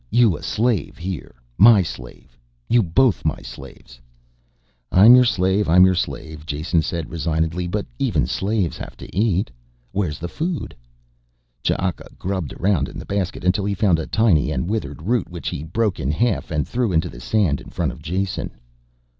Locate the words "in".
12.89-12.97, 15.99-16.09, 17.61-17.69